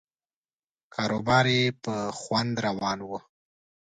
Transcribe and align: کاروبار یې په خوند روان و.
کاروبار 0.93 1.45
یې 1.57 1.63
په 1.83 1.93
خوند 2.19 2.51
روان 2.67 2.99
و. 3.07 3.11